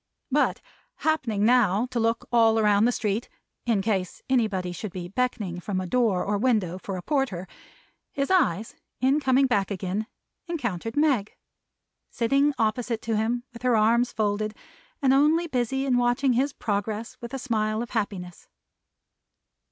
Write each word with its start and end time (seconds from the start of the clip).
But 0.31 0.61
happening 0.95 1.45
now 1.45 1.85
to 1.91 1.99
look 1.99 2.27
all 2.31 2.59
round 2.59 2.87
the 2.87 2.91
street 2.91 3.29
in 3.67 3.83
case 3.83 4.23
anybody 4.27 4.71
should 4.71 4.91
be 4.91 5.07
beckoning 5.09 5.59
from 5.59 5.79
any 5.79 5.91
door 5.91 6.23
or 6.23 6.39
window, 6.39 6.79
for 6.79 6.97
a 6.97 7.03
porter 7.03 7.47
his 8.11 8.31
eyes, 8.31 8.73
in 8.99 9.19
coming 9.19 9.45
back 9.45 9.69
again, 9.69 10.07
encountered 10.47 10.97
Meg: 10.97 11.35
sitting 12.09 12.51
opposite 12.57 13.03
to 13.03 13.15
him, 13.15 13.43
with 13.53 13.61
her 13.61 13.77
arms 13.77 14.11
folded; 14.11 14.55
and 15.03 15.13
only 15.13 15.45
busy 15.45 15.85
in 15.85 15.97
watching 15.99 16.33
his 16.33 16.51
progress 16.51 17.15
with 17.21 17.31
a 17.31 17.37
smile 17.37 17.83
of 17.83 17.91
happiness. 17.91 18.47